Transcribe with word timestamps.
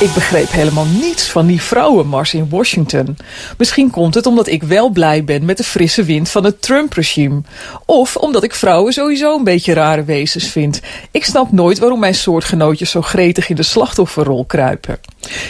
Ik 0.00 0.14
begreep 0.14 0.50
helemaal 0.50 0.84
niets 0.84 1.30
van 1.30 1.46
die 1.46 1.62
vrouwenmars 1.62 2.34
in 2.34 2.48
Washington. 2.48 3.16
Misschien 3.58 3.90
komt 3.90 4.14
het 4.14 4.26
omdat 4.26 4.46
ik 4.46 4.62
wel 4.62 4.88
blij 4.88 5.24
ben 5.24 5.44
met 5.44 5.56
de 5.56 5.64
frisse 5.64 6.04
wind 6.04 6.28
van 6.28 6.44
het 6.44 6.62
Trump-regime. 6.62 7.42
Of 7.86 8.16
omdat 8.16 8.42
ik 8.42 8.54
vrouwen 8.54 8.92
sowieso 8.92 9.36
een 9.36 9.44
beetje 9.44 9.72
rare 9.72 10.04
wezens 10.04 10.44
vind. 10.44 10.80
Ik 11.10 11.24
snap 11.24 11.52
nooit 11.52 11.78
waarom 11.78 12.00
mijn 12.00 12.14
soortgenootjes 12.14 12.90
zo 12.90 13.02
gretig 13.02 13.48
in 13.48 13.56
de 13.56 13.62
slachtofferrol 13.62 14.44
kruipen. 14.44 14.98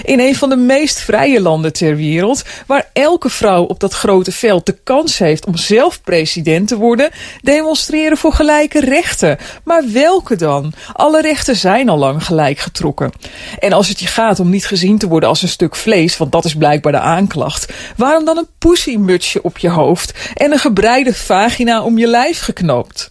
In 0.02 0.20
een 0.20 0.34
van 0.34 0.48
de 0.48 0.56
meest 0.56 0.98
vrije 0.98 1.40
landen 1.40 1.72
ter 1.72 1.96
wereld, 1.96 2.42
waar 2.66 2.90
elke 2.92 3.30
vrouw 3.30 3.64
op 3.64 3.80
dat 3.80 3.92
grote 3.92 4.32
veld 4.32 4.66
de 4.66 4.76
kans 4.84 5.18
heeft 5.18 5.46
om 5.46 5.56
zelf 5.56 6.02
president 6.02 6.68
te 6.68 6.76
worden, 6.76 7.10
demonstreren 7.42 8.16
voor 8.16 8.32
gelijke 8.32 8.80
rechten. 8.80 9.38
Maar 9.64 9.82
welke 9.92 10.36
dan? 10.36 10.72
Alle 10.92 11.20
rechten 11.20 11.56
zijn 11.56 11.88
al 11.88 11.98
lang 11.98 12.24
gelijk 12.24 12.58
getrokken. 12.58 13.12
En 13.58 13.72
als 13.72 13.88
het 13.88 14.00
je 14.00 14.06
gaat 14.06 14.40
om 14.40 14.50
niet 14.50 14.66
gezien 14.66 14.98
te 14.98 15.08
worden 15.08 15.28
als 15.28 15.42
een 15.42 15.48
stuk 15.48 15.76
vlees, 15.76 16.16
want 16.16 16.32
dat 16.32 16.44
is 16.44 16.54
blijkbaar 16.54 16.92
de 16.92 16.98
aanklacht, 16.98 17.72
waarom 17.96 18.24
dan 18.24 18.36
een 18.36 18.48
pussymutsje 18.58 19.42
op 19.42 19.58
je 19.58 19.68
hoofd 19.68 20.12
en 20.34 20.52
een 20.52 20.58
gebreide 20.58 21.14
vagina 21.14 21.82
om 21.82 21.98
je 21.98 22.06
lijf 22.06 22.40
geknoopt? 22.40 23.10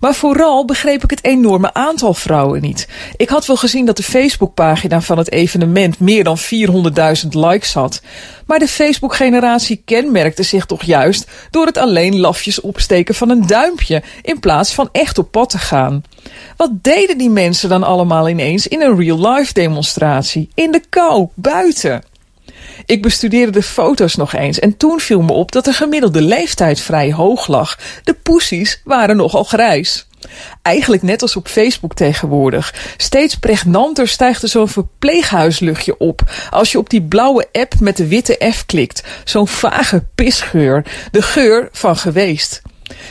Maar 0.00 0.14
vooral 0.14 0.64
begreep 0.64 1.04
ik 1.04 1.10
het 1.10 1.24
enorme 1.24 1.74
aantal 1.74 2.14
vrouwen 2.14 2.60
niet. 2.60 2.88
Ik 3.16 3.28
had 3.28 3.46
wel 3.46 3.56
gezien 3.56 3.86
dat 3.86 3.96
de 3.96 4.02
Facebookpagina 4.02 5.00
van 5.00 5.18
het 5.18 5.30
evenement 5.30 6.00
meer 6.00 6.24
dan 6.24 6.38
400.000 6.38 7.28
likes 7.28 7.74
had. 7.74 8.02
Maar 8.46 8.58
de 8.58 8.68
Facebook-generatie 8.68 9.82
kenmerkte 9.84 10.42
zich 10.42 10.66
toch 10.66 10.82
juist 10.82 11.30
door 11.50 11.66
het 11.66 11.76
alleen 11.76 12.20
lafjes 12.20 12.60
opsteken 12.60 13.14
van 13.14 13.30
een 13.30 13.46
duimpje 13.46 14.02
in 14.22 14.40
plaats 14.40 14.74
van 14.74 14.88
echt 14.92 15.18
op 15.18 15.30
pad 15.30 15.50
te 15.50 15.58
gaan. 15.58 16.02
Wat 16.56 16.70
deden 16.82 17.18
die 17.18 17.30
mensen 17.30 17.68
dan 17.68 17.82
allemaal 17.82 18.28
ineens 18.28 18.66
in 18.66 18.82
een 18.82 18.96
real-life 18.96 19.52
demonstratie? 19.52 20.48
In 20.54 20.70
de 20.70 20.82
kou, 20.88 21.28
buiten? 21.34 22.02
Ik 22.86 23.02
bestudeerde 23.02 23.52
de 23.52 23.62
foto's 23.62 24.16
nog 24.16 24.34
eens 24.34 24.58
en 24.58 24.76
toen 24.76 25.00
viel 25.00 25.22
me 25.22 25.32
op 25.32 25.52
dat 25.52 25.64
de 25.64 25.72
gemiddelde 25.72 26.22
leeftijd 26.22 26.80
vrij 26.80 27.12
hoog 27.12 27.46
lag. 27.46 27.78
De 28.04 28.14
poesies 28.14 28.80
waren 28.84 29.16
nogal 29.16 29.44
grijs. 29.44 30.06
Eigenlijk 30.62 31.02
net 31.02 31.22
als 31.22 31.36
op 31.36 31.48
Facebook 31.48 31.94
tegenwoordig. 31.94 32.74
Steeds 32.96 33.34
pregnanter 33.34 34.08
stijgt 34.08 34.42
er 34.42 34.48
zo'n 34.48 34.68
verpleeghuisluchtje 34.68 35.98
op. 35.98 36.20
Als 36.50 36.72
je 36.72 36.78
op 36.78 36.90
die 36.90 37.02
blauwe 37.02 37.48
app 37.52 37.80
met 37.80 37.96
de 37.96 38.06
witte 38.06 38.50
F 38.52 38.66
klikt. 38.66 39.02
Zo'n 39.24 39.48
vage 39.48 40.04
pisgeur. 40.14 40.84
De 41.10 41.22
geur 41.22 41.68
van 41.72 41.96
geweest. 41.96 42.62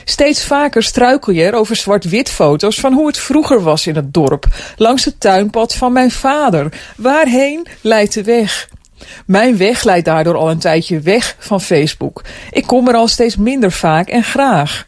Steeds 0.04 0.46
vaker 0.46 0.84
struikel 0.84 1.34
je 1.34 1.44
er 1.44 1.54
over 1.54 1.76
zwart-wit 1.76 2.30
foto's 2.30 2.80
van 2.80 2.94
hoe 2.94 3.08
het 3.08 3.18
vroeger 3.18 3.62
was 3.62 3.88
in 3.88 3.96
het 3.96 4.14
dorp. 4.14 4.46
Langs 4.76 5.06
het 5.06 5.20
tuinpad 5.20 5.76
van 5.76 5.94
mijn 5.94 6.12
vader. 6.12 6.74
Waarheen 6.96 7.68
leidt 7.82 8.14
de 8.14 8.24
weg? 8.24 8.70
Mijn 9.26 9.58
weg 9.58 9.84
leidt 9.84 10.06
daardoor 10.06 10.36
al 10.36 10.50
een 10.50 10.60
tijdje 10.60 11.00
weg 11.00 11.36
van 11.40 11.62
Facebook. 11.62 12.24
Ik 12.52 12.64
kom 12.68 12.88
er 12.88 12.96
al 12.96 13.08
steeds 13.08 13.36
minder 13.38 13.72
vaak 13.72 14.08
en 14.08 14.24
graag. 14.24 14.88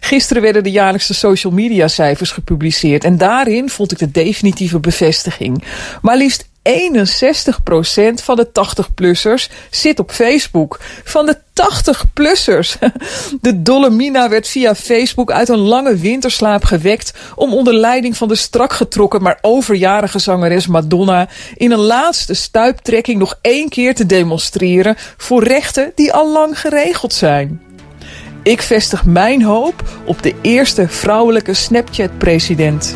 Gisteren 0.00 0.42
werden 0.42 0.62
de 0.62 0.70
jaarlijkse 0.70 1.14
social 1.14 1.52
media 1.52 1.88
cijfers 1.88 2.30
gepubliceerd 2.30 3.04
en 3.04 3.18
daarin 3.18 3.68
vond 3.68 3.92
ik 3.92 3.98
de 3.98 4.10
definitieve 4.10 4.80
bevestiging. 4.80 5.64
Maar 6.02 6.16
liefst 6.16 6.49
61% 6.70 8.22
van 8.22 8.36
de 8.36 8.48
80-plussers 8.48 9.52
zit 9.70 9.98
op 9.98 10.10
Facebook. 10.10 10.80
Van 11.04 11.26
de 11.26 11.36
80-plussers. 11.36 12.78
De 13.40 13.62
dolle 13.62 13.90
Mina 13.90 14.28
werd 14.28 14.48
via 14.48 14.74
Facebook 14.74 15.32
uit 15.32 15.48
een 15.48 15.58
lange 15.58 15.96
winterslaap 15.96 16.64
gewekt 16.64 17.12
om 17.34 17.54
onder 17.54 17.74
leiding 17.74 18.16
van 18.16 18.28
de 18.28 18.34
strak 18.34 18.72
getrokken 18.72 19.22
maar 19.22 19.38
overjarige 19.40 20.18
zangeres 20.18 20.66
Madonna 20.66 21.28
in 21.56 21.70
een 21.70 21.78
laatste 21.78 22.34
stuiptrekking 22.34 23.18
nog 23.18 23.38
één 23.40 23.68
keer 23.68 23.94
te 23.94 24.06
demonstreren 24.06 24.96
voor 25.16 25.44
rechten 25.44 25.92
die 25.94 26.12
al 26.12 26.32
lang 26.32 26.60
geregeld 26.60 27.12
zijn. 27.12 27.60
Ik 28.42 28.62
vestig 28.62 29.04
mijn 29.04 29.42
hoop 29.42 29.82
op 30.04 30.22
de 30.22 30.34
eerste 30.40 30.88
vrouwelijke 30.88 31.54
Snapchat-president. 31.54 32.94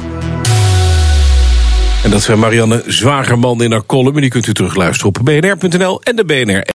En 2.05 2.11
dat 2.11 2.23
zijn 2.23 2.39
Marianne 2.39 2.83
Zwagerman 2.87 3.63
in 3.63 3.73
haar 3.73 3.87
column. 3.87 4.15
En 4.15 4.21
die 4.21 4.31
kunt 4.31 4.47
u 4.47 4.55
terugluisteren 4.55 5.09
op 5.09 5.25
bnr.nl 5.25 6.03
en 6.03 6.17
de 6.17 6.25
BNR. 6.25 6.73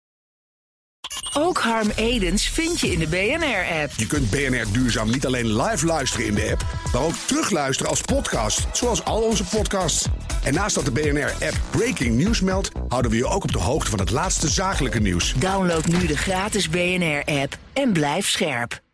Ook 1.33 1.57
Harm 1.57 1.91
Edens 1.95 2.47
vind 2.47 2.79
je 2.79 2.91
in 2.91 2.99
de 2.99 3.07
BNR-app. 3.07 3.91
Je 3.95 4.07
kunt 4.07 4.29
BNR 4.29 4.65
Duurzaam 4.71 5.11
niet 5.11 5.25
alleen 5.25 5.61
live 5.61 5.85
luisteren 5.85 6.25
in 6.25 6.35
de 6.35 6.49
app, 6.51 6.65
maar 6.93 7.01
ook 7.01 7.13
terugluisteren 7.25 7.89
als 7.89 8.01
podcast, 8.01 8.67
zoals 8.73 9.03
al 9.03 9.21
onze 9.21 9.43
podcasts. 9.43 10.05
En 10.43 10.53
naast 10.53 10.75
dat 10.75 10.85
de 10.85 10.91
BNR-app 10.91 11.59
Breaking 11.69 12.15
News 12.23 12.41
meldt, 12.41 12.71
houden 12.87 13.11
we 13.11 13.17
je 13.17 13.27
ook 13.27 13.43
op 13.43 13.51
de 13.51 13.59
hoogte 13.59 13.89
van 13.89 13.99
het 13.99 14.11
laatste 14.11 14.47
zakelijke 14.47 14.99
nieuws. 14.99 15.33
Download 15.33 15.85
nu 15.85 16.05
de 16.05 16.17
gratis 16.17 16.69
BNR-app 16.69 17.57
en 17.73 17.93
blijf 17.93 18.27
scherp. 18.27 18.85